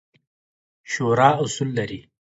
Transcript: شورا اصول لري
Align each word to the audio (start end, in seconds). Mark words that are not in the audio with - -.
شورا 0.91 1.29
اصول 1.43 1.69
لري 1.77 1.99